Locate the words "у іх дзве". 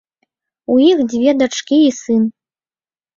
0.75-1.29